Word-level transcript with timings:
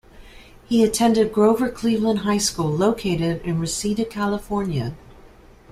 He 0.65 0.83
attended 0.83 1.31
Grover 1.31 1.69
Cleveland 1.69 2.21
High 2.21 2.39
School, 2.39 2.71
located 2.71 3.39
in 3.43 3.59
Reseda, 3.59 4.03
California. 4.03 4.95